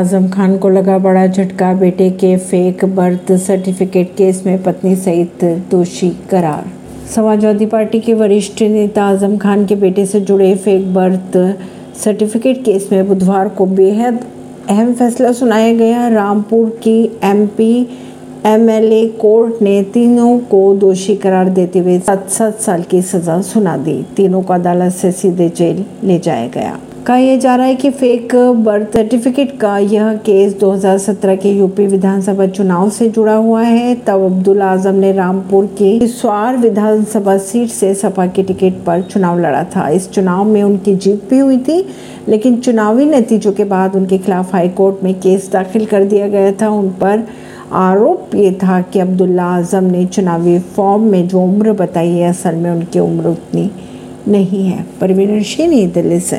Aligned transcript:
आज़म 0.00 0.28
खान 0.28 0.56
को 0.58 0.68
लगा 0.68 0.98
बड़ा 0.98 1.26
झटका। 1.26 1.72
बेटे 1.74 2.10
के 2.10 2.36
फेक 2.36 2.84
बर्थ 2.96 3.32
सर्टिफिकेट 3.38 4.14
केस 4.16 4.42
में 4.46 4.62
पत्नी 4.62 4.94
सहित 4.96 5.44
दोषी 5.70 6.10
करार। 6.30 6.70
समाजवादी 7.14 7.66
पार्टी 7.66 8.00
के 8.00 8.14
वरिष्ठ 8.14 8.62
नेता 8.62 9.04
आज़म 9.04 9.36
खान 9.36 9.66
के 9.66 9.76
बेटे 9.76 10.06
से 10.06 10.20
जुड़े 10.20 10.54
फेक 10.56 10.92
बर्थ 10.94 11.36
सर्टिफिकेट 12.04 12.64
केस 12.64 12.88
में 12.92 13.08
बुधवार 13.08 13.48
को 13.48 13.66
बेहद 13.66 14.24
अहम 14.68 14.92
फैसला 14.94 15.32
सुनाया 15.32 15.72
गया। 15.74 16.08
रामपुर 16.08 16.68
की 16.82 16.98
एमपी, 17.24 17.86
एमएलए 18.46 19.06
कोर्ट 19.20 19.62
ने 19.62 19.82
तीनों 19.84 20.38
को 20.50 20.74
दोषी 20.76 21.16
करार 21.16 21.48
देते 21.50 21.78
हुए 21.78 21.98
सात 22.00 22.28
सात 22.30 22.60
साल 22.60 22.82
की 22.82 23.02
सजा 23.02 23.40
सुना 23.44 23.76
दी। 23.76 24.02
तीनों 24.16 24.42
को 24.42 24.52
अदालत 24.52 24.92
से 24.92 25.12
सीधे 25.12 25.48
जेल 25.48 25.84
ले 26.04 26.18
जाया 26.18 26.46
गया। 26.48 26.78
कहा 27.06 27.16
यह 27.16 27.38
जा 27.38 27.56
रहा 27.56 27.66
है 27.66 27.74
कि 27.74 27.90
फेक 27.90 28.34
बर्थ 28.34 28.92
सर्टिफिकेट 28.92 29.58
का 29.60 29.78
यह 29.78 30.12
केस 30.14 30.60
2017 30.60 31.36
के 31.36 31.48
यूपी 31.48 31.86
विधानसभा 31.86 32.46
चुनाव 32.46 32.90
से 32.90 33.08
जुड़ा 33.08 33.34
हुआ 33.34 33.62
है। 33.62 33.94
तब 33.94 34.20
अब्दुल 34.20 34.62
आज़म 34.62 34.94
ने 34.94 35.12
रामपुर 35.12 35.66
के 35.66 36.06
स्वार 36.06 36.56
विधानसभा 36.56 37.38
सीट 37.38 37.68
से 37.68 37.94
सपा 37.94 38.26
के 38.26 38.42
टिकट 38.42 38.84
पर 38.84 39.02
चुनाव 39.02 39.40
लड़ा 39.40 39.64
था। 39.64 39.88
इस 39.88 40.10
चुनाव 40.10 40.44
में 40.44 40.62
उनकी 40.62 40.96
जीत 40.96 41.22
भी 41.30 41.38
हुई 41.38 41.58
थी, 41.58 41.86
लेकिन 42.28 42.56
चुनावी 42.56 43.04
नतीजों 43.04 43.52
के 43.52 43.64
बाद 43.64 43.96
उनके 43.96 44.18
खिलाफ 44.18 44.52
हाईकोर्ट 44.52 45.04
में 45.04 45.14
केस 45.14 45.50
दाखिल 45.52 45.86
कर 45.86 46.04
दिया 46.04 46.28
गया 46.28 46.52
था। 46.52 46.68
उन 46.68 46.88
पर 46.88 47.22
आरोप 47.72 48.34
ये 48.34 48.52
था 48.52 48.80
कि 48.80 48.98
अब्दुल्ला 48.98 49.44
आज़म 49.44 49.84
ने 49.84 50.06
चुनावी 50.06 50.58
फॉर्म 50.58 51.02
में 51.02 51.28
जो 51.28 51.42
उम्र 51.42 51.72
बताई 51.72 52.10
है, 52.10 52.30
असल 52.30 52.54
में 52.54 52.70
उनकी 52.70 52.98
उम्र 52.98 53.26
उतनी 53.26 53.70
नहीं 54.28 54.64
है। 54.66 54.86
परवीन 55.00 55.42
सिंह, 55.42 55.90
दिल्ली 55.90 56.20
से। 56.20 56.38